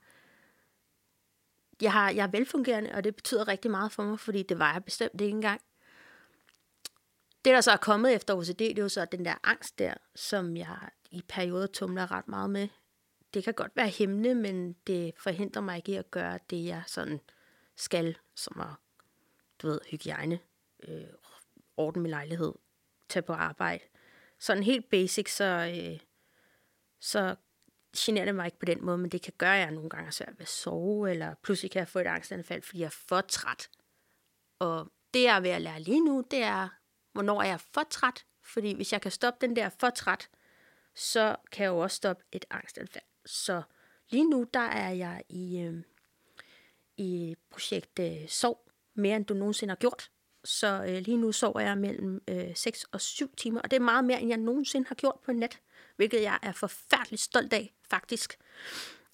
jeg, 1.82 1.92
har, 1.92 2.10
jeg 2.10 2.24
er 2.24 2.32
velfungerende, 2.32 2.92
og 2.94 3.04
det 3.04 3.16
betyder 3.16 3.48
rigtig 3.48 3.72
meget 3.72 3.92
for 3.92 4.04
mig, 4.04 4.20
fordi 4.20 4.44
det 4.44 4.60
var 4.60 4.74
jeg 4.74 4.84
bestemt 4.84 5.22
ikke 5.22 5.36
engang. 5.36 5.62
Det, 7.48 7.54
der 7.54 7.62
så 7.62 7.72
er 7.72 7.78
kommet 7.78 8.14
efter 8.14 8.34
OCD, 8.34 8.60
det 8.60 8.80
er 8.80 8.82
jo 8.82 8.90
så 8.90 9.06
den 9.06 9.26
der 9.26 9.36
angst 9.44 9.80
der, 9.80 9.94
som 10.16 10.58
jeg 10.58 10.78
i 11.12 11.22
perioder 11.28 11.68
tumler 11.68 12.12
ret 12.12 12.28
meget 12.28 12.50
med. 12.50 12.68
Det 13.34 13.44
kan 13.44 13.54
godt 13.54 13.72
være 13.76 13.88
hemmende, 13.88 14.36
men 14.36 14.74
det 14.88 15.14
forhindrer 15.18 15.62
mig 15.62 15.78
ikke 15.78 15.92
i 15.92 15.96
at 15.96 16.12
gøre 16.12 16.40
det, 16.50 16.66
jeg 16.66 16.84
sådan 16.88 17.20
skal, 17.76 18.18
som 18.36 18.60
at, 18.60 18.68
du 19.62 19.68
ved, 19.68 19.80
hygiejne, 19.92 20.40
øh, 20.84 21.04
ordne 21.78 22.02
min 22.02 22.10
lejlighed, 22.10 22.54
tage 23.10 23.24
på 23.24 23.34
arbejde. 23.34 23.84
Sådan 24.40 24.64
helt 24.64 24.90
basic, 24.90 25.36
så, 25.36 25.74
øh, 25.76 26.00
så 27.00 27.36
generer 27.98 28.26
det 28.26 28.36
mig 28.36 28.46
ikke 28.46 28.60
på 28.60 28.66
den 28.66 28.86
måde, 28.86 28.98
men 28.98 29.10
det 29.10 29.22
kan 29.22 29.34
gøre, 29.38 29.56
at 29.56 29.62
jeg 29.62 29.72
nogle 29.72 29.90
gange 29.90 30.08
er 30.08 30.12
svært 30.12 30.34
ved 30.34 30.42
at 30.42 30.48
sove, 30.48 31.12
eller 31.12 31.36
pludselig 31.44 31.72
kan 31.72 31.80
jeg 31.80 31.88
få 31.88 32.00
et 32.00 32.08
angstanfald, 32.08 32.62
fordi 32.62 32.80
jeg 32.80 32.86
er 32.86 32.90
for 33.08 33.22
træt. 33.22 33.70
Og 34.60 34.92
det, 35.14 35.24
jeg 35.24 35.36
er 35.36 35.42
ved 35.42 35.50
at 35.50 35.62
lære 35.62 35.82
lige 35.82 36.06
nu, 36.06 36.24
det 36.32 36.44
er, 36.44 36.70
hvornår 37.18 37.44
jeg 37.44 37.54
er 37.54 37.58
for 37.74 37.84
træt. 37.90 38.26
Fordi 38.44 38.76
hvis 38.76 38.94
jeg 38.94 39.02
kan 39.02 39.12
stoppe 39.12 39.48
den 39.48 39.56
der 39.56 39.70
for 39.70 39.90
træt, 39.90 40.30
så 40.96 41.36
kan 41.52 41.64
jeg 41.64 41.70
jo 41.70 41.78
også 41.78 41.96
stoppe 41.96 42.24
et 42.32 42.46
angstanfald. 42.50 43.04
Så 43.26 43.62
lige 44.10 44.30
nu, 44.30 44.48
der 44.54 44.60
er 44.60 44.90
jeg 44.90 45.24
i, 45.30 45.60
øh, 45.60 45.84
i 46.98 47.36
projekt 47.50 48.00
øh, 48.00 48.28
Sov 48.28 48.72
mere, 48.96 49.16
end 49.16 49.26
du 49.26 49.34
nogensinde 49.34 49.72
har 49.72 49.76
gjort. 49.76 50.12
Så 50.44 50.86
øh, 50.88 50.98
lige 50.98 51.18
nu 51.18 51.32
sover 51.32 51.60
jeg 51.60 51.78
mellem 51.78 52.24
øh, 52.28 52.56
6 52.56 52.84
og 52.84 53.02
7 53.02 53.36
timer, 53.36 53.62
og 53.62 53.72
det 53.72 53.78
er 53.78 53.82
meget 53.82 54.06
mere, 54.06 54.22
end 54.22 54.30
jeg 54.30 54.38
nogensinde 54.38 54.88
har 54.88 54.96
gjort 54.96 55.20
på 55.26 55.32
en 55.32 55.38
nat, 55.38 55.60
hvilket 55.96 56.22
jeg 56.22 56.40
er 56.42 56.52
forfærdeligt 56.52 57.22
stolt 57.22 57.54
af, 57.54 57.74
faktisk. 57.90 58.38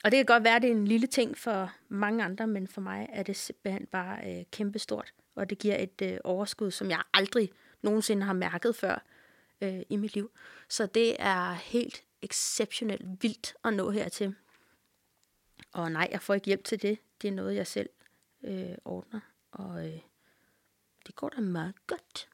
Og 0.03 0.11
det 0.11 0.17
kan 0.17 0.25
godt 0.25 0.43
være, 0.43 0.55
at 0.55 0.61
det 0.61 0.67
er 0.67 0.75
en 0.75 0.87
lille 0.87 1.07
ting 1.07 1.37
for 1.37 1.71
mange 1.89 2.23
andre, 2.23 2.47
men 2.47 2.67
for 2.67 2.81
mig 2.81 3.09
er 3.13 3.23
det 3.23 3.35
simpelthen 3.35 3.85
bare 3.85 4.19
øh, 4.25 4.43
kæmpestort, 4.51 5.13
og 5.35 5.49
det 5.49 5.57
giver 5.57 5.77
et 5.77 6.01
øh, 6.01 6.17
overskud, 6.23 6.71
som 6.71 6.89
jeg 6.89 7.01
aldrig 7.13 7.51
nogensinde 7.83 8.23
har 8.23 8.33
mærket 8.33 8.75
før 8.75 9.03
øh, 9.61 9.81
i 9.89 9.95
mit 9.95 10.13
liv. 10.13 10.31
Så 10.69 10.85
det 10.85 11.15
er 11.19 11.53
helt 11.53 12.03
exceptionelt 12.21 13.23
vildt 13.23 13.55
at 13.63 13.73
nå 13.73 13.89
hertil. 13.89 14.35
Og 15.73 15.91
nej, 15.91 16.07
jeg 16.11 16.21
får 16.21 16.33
ikke 16.33 16.45
hjælp 16.45 16.63
til 16.63 16.81
det. 16.81 16.99
Det 17.21 17.27
er 17.27 17.31
noget, 17.31 17.55
jeg 17.55 17.67
selv 17.67 17.89
øh, 18.43 18.75
ordner. 18.85 19.19
Og 19.51 19.87
øh, 19.87 19.99
det 21.07 21.15
går 21.15 21.29
da 21.29 21.41
meget 21.41 21.87
godt. 21.87 22.29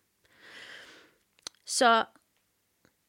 Så 1.66 2.06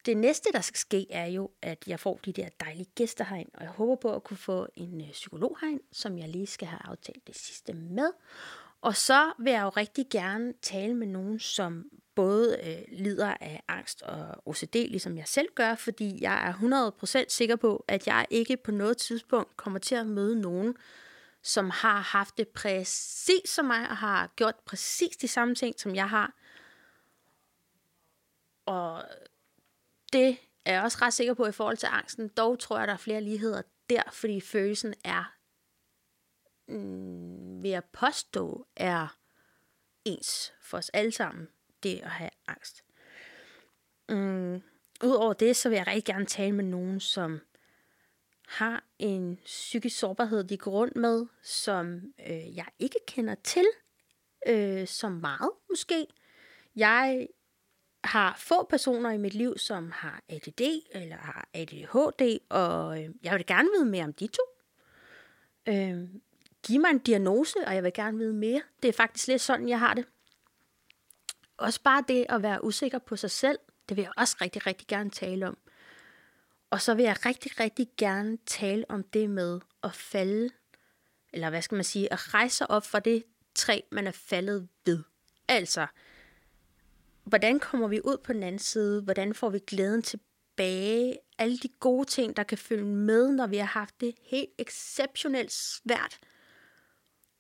det 0.07 0.17
næste, 0.17 0.49
der 0.53 0.61
skal 0.61 0.79
ske, 0.79 1.07
er 1.11 1.27
jo, 1.27 1.51
at 1.63 1.85
jeg 1.87 2.01
får 2.01 2.21
de 2.25 2.33
der 2.33 2.49
dejlige 2.61 2.91
gæster 2.95 3.25
herind, 3.25 3.49
og 3.55 3.63
jeg 3.63 3.71
håber 3.71 3.97
på 3.97 4.15
at 4.15 4.25
kunne 4.25 4.37
få 4.37 4.67
en 4.75 5.01
øh, 5.01 5.11
psykolog 5.11 5.59
herind, 5.61 5.81
som 5.93 6.19
jeg 6.19 6.29
lige 6.29 6.47
skal 6.47 6.69
have 6.69 6.81
aftalt 6.85 7.27
det 7.27 7.37
sidste 7.37 7.73
med. 7.73 8.13
Og 8.81 8.97
så 8.97 9.33
vil 9.39 9.53
jeg 9.53 9.63
jo 9.63 9.69
rigtig 9.69 10.07
gerne 10.11 10.55
tale 10.63 10.95
med 10.95 11.07
nogen, 11.07 11.39
som 11.39 11.91
både 12.15 12.59
øh, 12.63 12.99
lider 12.99 13.35
af 13.41 13.63
angst 13.69 14.03
og 14.03 14.43
OCD, 14.47 14.75
ligesom 14.75 15.17
jeg 15.17 15.29
selv 15.29 15.49
gør, 15.55 15.75
fordi 15.75 16.19
jeg 16.23 16.49
er 16.49 16.53
100% 17.23 17.25
sikker 17.29 17.57
på, 17.57 17.85
at 17.89 18.07
jeg 18.07 18.27
ikke 18.31 18.57
på 18.57 18.71
noget 18.71 18.97
tidspunkt 18.97 19.57
kommer 19.57 19.79
til 19.79 19.95
at 19.95 20.07
møde 20.07 20.41
nogen, 20.41 20.77
som 21.43 21.71
har 21.71 22.01
haft 22.01 22.39
det 22.39 22.49
præcis 22.49 23.51
som 23.51 23.65
mig, 23.65 23.89
og 23.89 23.97
har 23.97 24.33
gjort 24.37 24.55
præcis 24.65 25.17
de 25.17 25.29
samme 25.29 25.55
ting, 25.55 25.81
som 25.81 25.95
jeg 25.95 26.09
har. 26.09 26.35
Og 28.67 29.05
det 30.13 30.37
er 30.65 30.73
jeg 30.73 30.83
også 30.83 30.99
ret 31.03 31.13
sikker 31.13 31.35
på 31.35 31.47
i 31.47 31.53
forhold 31.53 31.77
til 31.77 31.89
angsten. 31.93 32.29
Dog 32.29 32.59
tror 32.59 32.79
jeg, 32.79 32.87
der 32.87 32.95
er 32.95 32.99
flere 32.99 33.21
ligheder 33.21 33.63
der, 33.91 34.03
fordi 34.13 34.41
følelsen 34.41 34.95
er, 35.05 35.35
mm, 36.69 37.63
vil 37.63 37.71
jeg 37.71 37.85
påstå, 37.85 38.67
er 38.77 39.17
ens 40.05 40.53
for 40.61 40.79
os 40.79 40.89
alle 40.89 41.13
sammen, 41.13 41.49
det 41.83 42.01
at 42.03 42.11
have 42.11 42.31
angst. 42.49 42.85
Mm, 44.09 44.63
Udover 45.05 45.33
det, 45.33 45.57
så 45.57 45.69
vil 45.69 45.77
jeg 45.77 45.87
rigtig 45.87 46.05
gerne 46.05 46.27
tale 46.27 46.53
med 46.53 46.65
nogen, 46.65 47.01
som 47.01 47.41
har 48.49 48.85
en 48.99 49.39
psykisk 49.45 49.99
sårbarhed, 49.99 50.45
de 50.45 50.57
går 50.57 50.71
rundt 50.71 50.97
med, 50.97 51.27
som 51.43 52.01
øh, 52.29 52.57
jeg 52.57 52.67
ikke 52.79 52.99
kender 53.07 53.35
til 53.35 53.67
øh, 54.47 54.87
så 54.87 55.09
meget 55.09 55.51
måske. 55.71 56.07
Jeg 56.77 57.29
har 58.05 58.37
få 58.39 58.67
personer 58.71 59.11
i 59.11 59.17
mit 59.19 59.35
liv, 59.35 59.59
som 59.59 59.91
har 59.91 60.23
ADD 60.29 60.61
eller 60.91 61.17
har 61.17 61.49
ADHD, 61.55 62.39
og 62.49 63.03
øh, 63.03 63.11
jeg 63.23 63.35
vil 63.35 63.47
gerne 63.47 63.69
vide 63.77 63.91
mere 63.91 64.05
om 64.05 64.13
de 64.13 64.27
to. 64.27 64.43
Øh, 65.69 66.09
giv 66.67 66.81
mig 66.81 66.91
en 66.91 66.99
diagnose, 66.99 67.59
og 67.67 67.75
jeg 67.75 67.83
vil 67.83 67.93
gerne 67.93 68.19
vide 68.19 68.35
mere. 68.35 68.63
Det 68.83 68.89
er 68.89 68.93
faktisk 68.93 69.29
lidt 69.29 69.41
sådan, 69.41 69.69
jeg 69.69 69.79
har 69.79 69.95
det. 69.95 70.05
Også 71.61 71.83
bare 71.83 72.05
det 72.09 72.27
at 72.29 72.43
være 72.43 72.65
usikker 72.65 72.99
på 72.99 73.17
sig 73.17 73.31
selv, 73.31 73.59
det 73.89 73.97
vil 73.97 74.03
jeg 74.03 74.13
også 74.17 74.37
rigtig, 74.41 74.67
rigtig 74.67 74.87
gerne 74.87 75.11
tale 75.11 75.49
om. 75.49 75.59
Og 76.71 76.81
så 76.81 76.95
vil 76.95 77.03
jeg 77.03 77.27
rigtig, 77.27 77.61
rigtig 77.61 77.87
gerne 77.97 78.39
tale 78.47 78.85
om 78.89 79.03
det 79.03 79.31
med 79.31 79.61
at 79.83 79.95
falde, 79.95 80.51
eller 81.33 81.51
hvad 81.51 81.63
skal 81.63 81.77
man 81.77 81.85
sige, 81.85 82.13
at 82.13 82.35
rejse 82.35 82.57
sig 82.57 82.71
op 82.71 82.87
fra 82.87 83.01
det 83.01 83.25
træ, 83.55 83.81
man 83.93 84.07
er 84.07 84.13
faldet 84.13 84.69
ved. 84.85 85.03
Altså, 85.49 85.87
hvordan 87.25 87.61
kommer 87.61 87.89
vi 87.89 88.01
ud 88.05 88.17
på 88.25 88.33
den 88.33 88.43
anden 88.43 88.59
side? 88.59 89.03
Hvordan 89.03 89.35
får 89.35 89.51
vi 89.51 89.59
glæden 89.59 90.03
tilbage? 90.03 91.19
Alle 91.39 91.59
de 91.59 91.69
gode 91.69 92.09
ting, 92.09 92.37
der 92.37 92.43
kan 92.43 92.59
følge 92.59 92.85
med, 92.85 93.33
når 93.33 93.47
vi 93.47 93.57
har 93.57 93.67
haft 93.67 94.01
det 94.01 94.15
helt 94.23 94.51
exceptionelt 94.59 95.53
svært. 95.53 96.19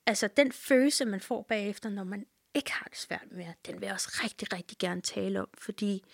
Altså 0.06 0.28
den 0.36 0.52
følelse, 0.52 1.04
man 1.04 1.20
får 1.20 1.42
bagefter, 1.42 1.90
når 1.90 2.04
man 2.04 2.26
ikke 2.54 2.72
har 2.72 2.86
det 2.90 2.98
svært 2.98 3.26
mere, 3.30 3.54
den 3.66 3.80
vil 3.80 3.86
jeg 3.86 3.94
også 3.94 4.20
rigtig, 4.24 4.52
rigtig 4.52 4.78
gerne 4.78 5.00
tale 5.00 5.40
om, 5.40 5.48
fordi 5.58 6.04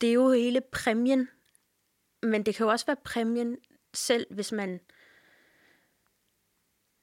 det 0.00 0.08
er 0.08 0.12
jo 0.12 0.32
hele 0.32 0.60
præmien. 0.60 1.28
Men 2.22 2.42
det 2.42 2.54
kan 2.54 2.64
jo 2.64 2.70
også 2.70 2.86
være 2.86 2.96
præmien 3.04 3.56
selv, 3.94 4.26
hvis 4.30 4.52
man 4.52 4.80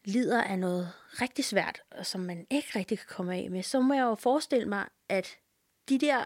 lider 0.06 0.44
af 0.44 0.60
noget 0.60 0.94
rigtig 1.22 1.46
svært, 1.46 1.82
og 1.92 2.06
som 2.06 2.22
man 2.22 2.48
ikke 2.50 2.80
rigtig 2.80 2.98
kan 2.98 3.08
komme 3.10 3.36
af 3.36 3.52
med, 3.52 3.64
så 3.64 3.80
må 3.80 3.94
jeg 3.94 4.02
jo 4.02 4.16
forestille 4.16 4.70
mig, 4.70 4.88
at 5.10 5.38
de 5.90 6.00
der 6.00 6.26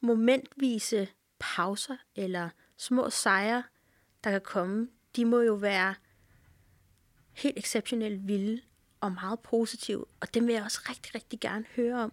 momentvise 0.00 1.08
pauser 1.38 1.96
eller 2.16 2.50
små 2.76 3.10
sejre, 3.10 3.64
der 4.24 4.30
kan 4.30 4.40
komme, 4.40 4.88
de 5.16 5.24
må 5.24 5.40
jo 5.40 5.54
være 5.54 5.94
helt 7.32 7.58
exceptionelt 7.58 8.28
vilde 8.28 8.62
og 9.00 9.12
meget 9.12 9.40
positive, 9.40 10.04
og 10.20 10.34
dem 10.34 10.46
vil 10.46 10.54
jeg 10.54 10.62
også 10.62 10.80
rigtig, 10.88 11.14
rigtig 11.14 11.40
gerne 11.40 11.64
høre 11.76 12.02
om. 12.02 12.12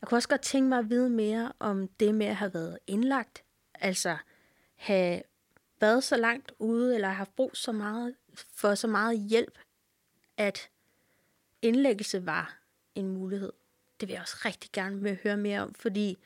Jeg 0.00 0.08
kunne 0.08 0.18
også 0.18 0.28
godt 0.28 0.40
tænke 0.40 0.68
mig 0.68 0.78
at 0.78 0.90
vide 0.90 1.10
mere 1.10 1.52
om 1.58 1.88
det 1.88 2.14
med 2.14 2.26
at 2.26 2.36
have 2.36 2.54
været 2.54 2.78
indlagt, 2.86 3.44
altså 3.74 4.16
have 4.74 5.22
været 5.80 6.04
så 6.04 6.16
langt 6.16 6.52
ude, 6.58 6.94
eller 6.94 7.08
have 7.08 7.26
brug 7.36 7.50
så 7.54 7.72
meget, 7.72 8.14
for 8.54 8.74
så 8.74 8.86
meget 8.86 9.18
hjælp, 9.18 9.58
at 10.36 10.70
indlæggelse 11.62 12.26
var 12.26 12.58
en 12.94 13.08
mulighed 13.08 13.52
det 14.00 14.08
vil 14.08 14.12
jeg 14.12 14.22
også 14.22 14.36
rigtig 14.44 14.70
gerne 14.72 15.02
vil 15.02 15.18
høre 15.22 15.36
mere 15.36 15.60
om, 15.60 15.74
fordi 15.74 16.18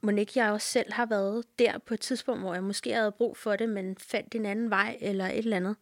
må 0.00 0.10
ikke 0.10 0.32
jeg 0.34 0.52
også 0.52 0.66
selv 0.66 0.92
har 0.92 1.06
været 1.06 1.58
der 1.58 1.78
på 1.78 1.94
et 1.94 2.00
tidspunkt, 2.00 2.42
hvor 2.42 2.54
jeg 2.54 2.62
måske 2.62 2.94
havde 2.94 3.12
brug 3.12 3.36
for 3.36 3.56
det, 3.56 3.68
men 3.68 3.96
fandt 3.96 4.34
en 4.34 4.46
anden 4.46 4.70
vej 4.70 4.98
eller 5.00 5.26
et 5.26 5.38
eller 5.38 5.56
andet. 5.56 5.76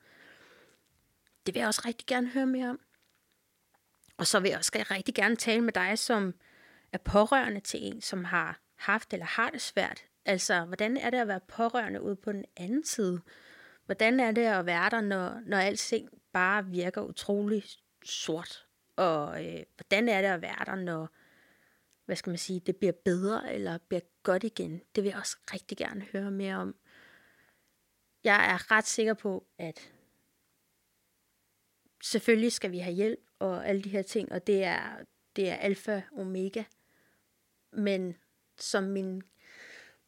Det 1.47 1.55
vil 1.55 1.61
jeg 1.61 1.69
også 1.69 1.83
rigtig 1.85 2.07
gerne 2.07 2.29
høre 2.29 2.47
mere 2.47 2.71
om. 2.71 2.81
Og 4.17 4.27
så 4.27 4.41
vil 4.41 4.49
jeg 4.49 4.59
også 4.59 4.85
rigtig 4.91 5.15
gerne 5.15 5.37
tale 5.37 5.61
med 5.61 5.73
dig, 5.73 5.99
som 5.99 6.35
er 6.93 6.99
pårørende 6.99 7.61
til 7.61 7.81
en, 7.83 8.01
som 8.01 8.25
har 8.25 8.61
haft 8.77 9.13
eller 9.13 9.27
har 9.27 9.51
det 9.51 9.61
svært. 9.61 10.05
Altså, 10.25 10.65
hvordan 10.65 10.97
er 10.97 11.11
det 11.11 11.19
at 11.19 11.29
være 11.29 11.41
pårørende 11.49 12.03
ude 12.03 12.17
på 12.17 12.33
den 12.33 12.45
anden 12.57 12.85
side? 12.85 13.21
Hvordan 13.87 14.21
er 14.21 14.33
det 14.33 14.45
at 14.45 14.67
være 14.67 14.91
der, 14.91 15.01
når, 15.01 15.41
når 15.47 15.59
alting 15.59 16.09
bare 16.33 16.67
virker 16.67 17.03
utrolig 17.03 17.65
sort 18.05 18.67
og 18.97 19.45
øh, 19.45 19.63
hvordan 19.77 20.09
er 20.09 20.21
det 20.21 20.29
at 20.29 20.43
være 20.43 20.65
der, 20.67 20.75
når 20.75 21.09
hvad 22.05 22.17
skal 22.17 22.31
man 22.31 22.39
sige, 22.39 22.61
det 22.61 22.77
bliver 22.77 22.93
bedre 23.05 23.55
eller 23.55 23.79
bliver 23.89 24.01
godt 24.23 24.45
igen. 24.45 24.81
Det 24.95 25.05
vil 25.05 25.11
jeg 25.11 25.19
også 25.19 25.37
rigtig 25.53 25.79
gerne 25.79 26.07
høre 26.13 26.31
mere 26.31 26.57
om. 26.57 26.75
Jeg 28.25 28.53
er 28.53 28.71
ret 28.71 28.87
sikker 28.87 29.15
på, 29.15 29.47
at 29.59 29.93
selvfølgelig 32.11 32.53
skal 32.53 32.73
vi 32.73 32.79
have 32.79 32.95
hjælp 32.95 33.21
og 33.39 33.69
alle 33.69 33.83
de 33.83 33.89
her 33.89 34.03
ting, 34.03 34.33
og 34.33 34.47
det 34.47 34.65
er, 34.65 34.81
det 35.37 35.49
er 35.49 35.55
alfa 35.55 36.01
omega. 36.17 36.63
Men 37.73 38.17
som 38.59 38.85
min, 38.85 39.23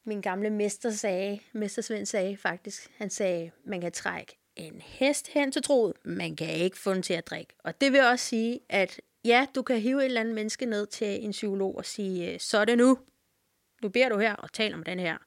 min 0.05 0.21
gamle 0.21 0.51
mester 0.51 0.91
sagde, 0.91 1.41
mestersvend 1.53 2.07
sagde 2.07 2.37
faktisk, 2.37 2.91
han 2.97 3.11
sagde, 3.11 3.51
man 3.65 3.81
kan 3.81 3.93
trække 3.93 4.39
en 4.57 4.81
hest 4.81 5.29
hen 5.29 5.53
til 5.53 5.63
troet, 5.63 5.93
man 6.05 6.37
kan 6.37 6.51
ikke 6.51 6.79
få 6.79 6.95
den 6.95 7.03
til 7.03 7.15
at 7.15 7.27
drikke. 7.27 7.55
Og 7.59 7.81
det 7.81 7.93
vil 7.93 8.01
også 8.01 8.25
sige, 8.25 8.61
at 8.69 9.01
ja, 9.25 9.47
du 9.55 9.63
kan 9.63 9.81
hive 9.81 10.01
et 10.01 10.05
eller 10.05 10.21
andet 10.21 10.35
menneske 10.35 10.67
ned 10.67 10.87
til 10.87 11.25
en 11.25 11.31
psykolog 11.31 11.77
og 11.77 11.85
sige, 11.85 12.33
øh, 12.33 12.41
så 12.41 12.59
er 12.59 12.65
det 12.65 12.79
nu. 12.79 12.99
Nu 13.83 13.89
beder 13.89 14.09
du 14.09 14.19
her 14.19 14.35
og 14.35 14.53
taler 14.53 14.77
om 14.77 14.83
den 14.83 14.99
her. 14.99 15.19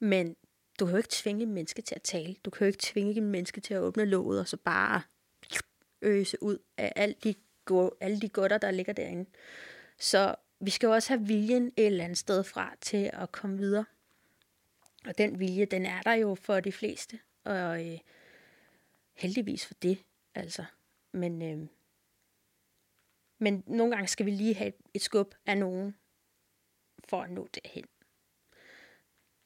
Men 0.00 0.36
du 0.80 0.86
kan 0.86 0.92
jo 0.92 0.96
ikke 0.96 1.08
tvinge 1.12 1.42
en 1.42 1.54
menneske 1.54 1.82
til 1.82 1.94
at 1.94 2.02
tale. 2.02 2.36
Du 2.44 2.50
kan 2.50 2.64
jo 2.64 2.66
ikke 2.66 2.78
tvinge 2.82 3.14
en 3.14 3.30
menneske 3.30 3.60
til 3.60 3.74
at 3.74 3.80
åbne 3.80 4.04
låget 4.04 4.40
og 4.40 4.48
så 4.48 4.56
bare 4.56 5.02
øse 6.02 6.42
ud 6.42 6.58
af 6.76 6.92
alle 6.96 7.14
de, 7.24 7.34
alle 8.00 8.20
de 8.20 8.28
godter, 8.28 8.58
der 8.58 8.70
ligger 8.70 8.92
derinde. 8.92 9.30
Så 9.98 10.34
vi 10.60 10.70
skal 10.70 10.86
jo 10.86 10.92
også 10.92 11.08
have 11.08 11.26
viljen 11.26 11.66
et 11.76 11.86
eller 11.86 12.04
andet 12.04 12.18
sted 12.18 12.44
fra 12.44 12.74
til 12.80 13.10
at 13.12 13.32
komme 13.32 13.58
videre. 13.58 13.84
Og 15.06 15.18
den 15.18 15.38
vilje, 15.38 15.64
den 15.64 15.86
er 15.86 16.02
der 16.02 16.12
jo 16.12 16.34
for 16.34 16.60
de 16.60 16.72
fleste. 16.72 17.18
Og 17.44 17.86
øh, 17.86 17.98
heldigvis 19.14 19.66
for 19.66 19.74
det, 19.74 20.04
altså. 20.34 20.64
Men, 21.12 21.42
øh, 21.42 21.68
men 23.38 23.64
nogle 23.66 23.94
gange 23.94 24.08
skal 24.08 24.26
vi 24.26 24.30
lige 24.30 24.54
have 24.54 24.72
et 24.94 25.02
skub 25.02 25.34
af 25.46 25.58
nogen 25.58 25.96
for 27.04 27.22
at 27.22 27.30
nå 27.30 27.48
derhen. 27.54 27.84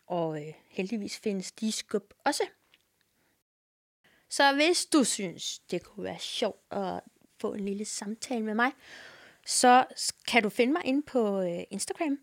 Og 0.06 0.46
øh, 0.46 0.54
heldigvis 0.66 1.18
findes 1.18 1.52
de 1.52 1.72
skub 1.72 2.14
også. 2.24 2.42
Så 4.32 4.52
hvis 4.54 4.86
du 4.86 5.04
synes, 5.04 5.58
det 5.58 5.84
kunne 5.84 6.04
være 6.04 6.18
sjovt 6.18 6.62
at 6.70 7.00
få 7.40 7.54
en 7.54 7.64
lille 7.64 7.84
samtale 7.84 8.44
med 8.44 8.54
mig, 8.54 8.72
så 9.46 9.84
kan 10.28 10.42
du 10.42 10.48
finde 10.48 10.72
mig 10.72 10.82
inde 10.84 11.02
på 11.02 11.40
øh, 11.40 11.62
Instagram 11.70 12.18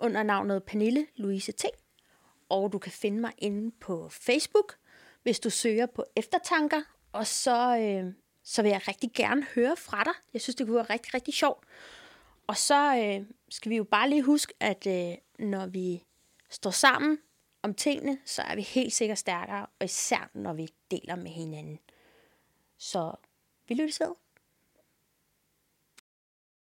under 0.00 0.22
navnet 0.22 0.64
Pernille 0.64 1.06
Louise 1.16 1.52
T. 1.52 1.64
Og 2.48 2.72
du 2.72 2.78
kan 2.78 2.92
finde 2.92 3.20
mig 3.20 3.32
inde 3.38 3.70
på 3.80 4.08
Facebook, 4.08 4.76
hvis 5.22 5.40
du 5.40 5.50
søger 5.50 5.86
på 5.86 6.04
eftertanker. 6.16 6.82
Og 7.12 7.26
så, 7.26 7.78
øh, 7.78 8.12
så 8.42 8.62
vil 8.62 8.70
jeg 8.70 8.88
rigtig 8.88 9.10
gerne 9.14 9.46
høre 9.54 9.76
fra 9.76 10.04
dig. 10.04 10.14
Jeg 10.32 10.40
synes, 10.40 10.56
det 10.56 10.66
kunne 10.66 10.76
være 10.76 10.90
rigtig, 10.90 11.14
rigtig 11.14 11.34
sjovt. 11.34 11.64
Og 12.46 12.56
så 12.56 12.96
øh, 12.96 13.26
skal 13.50 13.70
vi 13.70 13.76
jo 13.76 13.84
bare 13.84 14.10
lige 14.10 14.22
huske, 14.22 14.54
at 14.60 14.86
øh, 14.86 15.14
når 15.38 15.66
vi 15.66 16.04
står 16.50 16.70
sammen 16.70 17.18
om 17.66 17.74
tingene, 17.74 18.18
så 18.24 18.42
er 18.42 18.54
vi 18.54 18.62
helt 18.62 18.92
sikkert 18.92 19.18
stærkere, 19.18 19.66
og 19.78 19.84
især 19.84 20.30
når 20.34 20.52
vi 20.52 20.68
deler 20.90 21.16
med 21.16 21.30
hinanden. 21.30 21.78
Så 22.78 23.14
vi 23.68 23.74
lyttes 23.74 24.00
ved. 24.00 24.14